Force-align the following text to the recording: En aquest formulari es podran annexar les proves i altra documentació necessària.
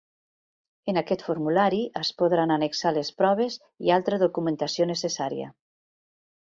En 0.93 0.97
aquest 1.01 1.25
formulari 1.27 1.83
es 2.01 2.11
podran 2.23 2.55
annexar 2.57 2.95
les 2.99 3.13
proves 3.21 3.59
i 3.89 3.97
altra 3.99 4.21
documentació 4.27 4.93
necessària. 4.97 5.57